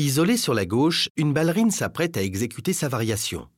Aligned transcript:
Isolée 0.00 0.38
sur 0.38 0.54
la 0.54 0.64
gauche, 0.64 1.10
une 1.18 1.34
ballerine 1.34 1.70
s'apprête 1.70 2.16
à 2.16 2.22
exécuter 2.22 2.72
sa 2.72 2.88
variation. 2.88 3.50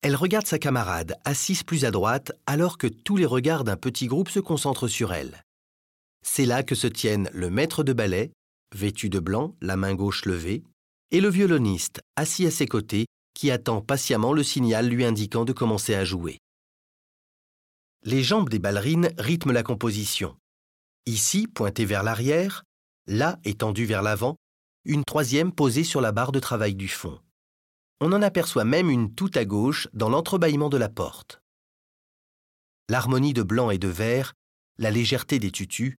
Elle 0.00 0.16
regarde 0.16 0.46
sa 0.46 0.58
camarade, 0.58 1.18
assise 1.26 1.62
plus 1.62 1.84
à 1.84 1.90
droite, 1.90 2.32
alors 2.46 2.78
que 2.78 2.86
tous 2.86 3.18
les 3.18 3.26
regards 3.26 3.64
d'un 3.64 3.76
petit 3.76 4.06
groupe 4.06 4.30
se 4.30 4.40
concentrent 4.40 4.88
sur 4.88 5.12
elle. 5.12 5.44
C'est 6.22 6.46
là 6.46 6.62
que 6.62 6.74
se 6.74 6.86
tiennent 6.86 7.28
le 7.34 7.50
maître 7.50 7.84
de 7.84 7.92
ballet, 7.92 8.32
vêtu 8.74 9.10
de 9.10 9.18
blanc, 9.18 9.56
la 9.60 9.76
main 9.76 9.94
gauche 9.94 10.24
levée, 10.24 10.64
et 11.10 11.20
le 11.20 11.28
violoniste, 11.28 12.00
assis 12.16 12.46
à 12.46 12.50
ses 12.50 12.66
côtés, 12.66 13.04
qui 13.34 13.50
attend 13.50 13.82
patiemment 13.82 14.32
le 14.32 14.44
signal 14.44 14.88
lui 14.88 15.04
indiquant 15.04 15.44
de 15.44 15.52
commencer 15.52 15.94
à 15.94 16.02
jouer. 16.02 16.38
Les 18.04 18.22
jambes 18.22 18.48
des 18.48 18.58
ballerines 18.58 19.10
rythment 19.18 19.52
la 19.52 19.62
composition. 19.62 20.34
Ici, 21.04 21.46
pointée 21.46 21.84
vers 21.84 22.04
l'arrière, 22.04 22.64
là, 23.06 23.38
étendue 23.44 23.84
vers 23.84 24.00
l'avant, 24.00 24.38
une 24.88 25.04
troisième 25.04 25.52
posée 25.52 25.84
sur 25.84 26.00
la 26.00 26.12
barre 26.12 26.32
de 26.32 26.40
travail 26.40 26.74
du 26.74 26.88
fond. 26.88 27.20
On 28.00 28.10
en 28.12 28.22
aperçoit 28.22 28.64
même 28.64 28.88
une 28.88 29.14
tout 29.14 29.30
à 29.34 29.44
gauche 29.44 29.86
dans 29.92 30.08
l'entrebâillement 30.08 30.70
de 30.70 30.78
la 30.78 30.88
porte. 30.88 31.42
L'harmonie 32.88 33.34
de 33.34 33.42
blanc 33.42 33.70
et 33.70 33.76
de 33.76 33.88
vert, 33.88 34.32
la 34.78 34.90
légèreté 34.90 35.38
des 35.38 35.50
tutus, 35.50 35.94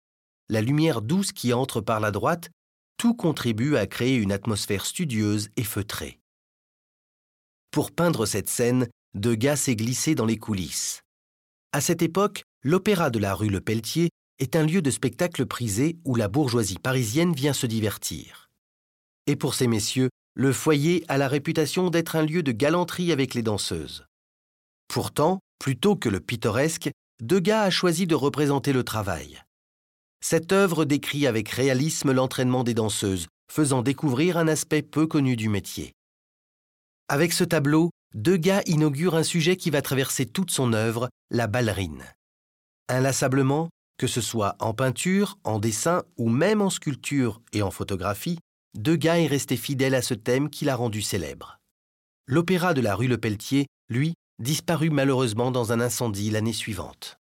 la 0.49 0.63
lumière 0.63 1.03
douce 1.03 1.33
qui 1.33 1.53
entre 1.53 1.83
par 1.83 2.01
la 2.01 2.11
droite, 2.11 2.49
tout 2.97 3.13
contribue 3.13 3.77
à 3.77 3.87
créer 3.87 4.17
une 4.17 4.33
atmosphère 4.33 4.87
studieuse 4.87 5.51
et 5.57 5.65
feutrée. 5.65 6.19
Pour 7.71 7.93
peindre 7.93 8.25
cette 8.25 8.49
scène, 8.49 8.89
Degas 9.13 9.57
s'est 9.57 9.77
glissé 9.77 10.15
dans 10.15 10.25
les 10.25 10.39
coulisses. 10.39 11.03
À 11.73 11.83
cette 11.83 12.01
époque, 12.01 12.43
l'Opéra 12.63 13.11
de 13.11 13.19
la 13.19 13.35
rue 13.35 13.51
Le 13.51 13.61
Pelletier 13.61 14.09
est 14.39 14.57
un 14.57 14.65
lieu 14.65 14.81
de 14.81 14.91
spectacle 14.91 15.45
prisé 15.45 15.99
où 16.07 16.15
la 16.15 16.29
bourgeoisie 16.29 16.79
parisienne 16.79 17.35
vient 17.35 17.53
se 17.53 17.67
divertir. 17.67 18.48
Et 19.29 19.37
pour 19.37 19.55
ces 19.55 19.69
messieurs, 19.69 20.09
le 20.35 20.55
foyer 20.55 21.05
a 21.09 21.19
la 21.19 21.29
réputation 21.29 21.91
d'être 21.91 22.17
un 22.17 22.23
lieu 22.25 22.43
de 22.43 22.51
galanterie 22.51 23.13
avec 23.13 23.35
les 23.35 23.43
danseuses. 23.43 24.07
Pourtant, 24.89 25.41
plutôt 25.61 25.97
que 25.97 26.09
le 26.09 26.19
pittoresque, 26.19 26.91
Degas 27.21 27.65
a 27.65 27.71
choisi 27.71 28.07
de 28.07 28.15
représenter 28.15 28.73
le 28.73 28.85
travail. 28.85 29.43
Cette 30.25 30.51
œuvre 30.51 30.87
décrit 30.87 31.27
avec 31.27 31.51
réalisme 31.51 32.13
l'entraînement 32.13 32.65
des 32.65 32.73
danseuses, 32.73 33.27
faisant 33.53 33.83
découvrir 33.83 34.39
un 34.39 34.49
aspect 34.49 34.81
peu 34.81 35.07
connu 35.07 35.37
du 35.37 35.51
métier. 35.51 35.93
Avec 37.09 37.35
ce 37.35 37.45
tableau, 37.45 37.91
Degas 38.15 38.63
inaugure 38.65 39.15
un 39.15 39.23
sujet 39.23 39.57
qui 39.57 39.69
va 39.69 39.83
traverser 39.83 40.25
toute 40.25 40.51
son 40.51 40.73
œuvre, 40.73 41.11
la 41.31 41.49
ballerine. 41.49 42.05
Inlassablement, 42.89 43.69
que 43.99 44.07
ce 44.07 44.23
soit 44.23 44.57
en 44.59 44.73
peinture, 44.73 45.39
en 45.45 45.59
dessin 45.59 46.05
ou 46.17 46.31
même 46.31 46.63
en 46.63 46.71
sculpture 46.71 47.43
et 47.53 47.61
en 47.61 47.71
photographie, 47.71 48.39
Degas 48.75 49.19
est 49.19 49.27
resté 49.27 49.57
fidèle 49.57 49.95
à 49.95 50.03
ce 50.03 50.15
thème 50.15 50.51
qui 50.51 50.65
l'a 50.65 50.77
rendu 50.77 51.03
célèbre. 51.03 51.59
L'opéra 52.27 52.75
de 52.75 52.81
la 52.81 52.95
rue 52.95 53.09
Le 53.09 53.19
Pelletier, 53.19 53.67
lui, 53.89 54.15
disparut 54.39 54.91
malheureusement 54.91 55.51
dans 55.51 55.73
un 55.73 55.81
incendie 55.81 56.31
l'année 56.31 56.53
suivante. 56.53 57.18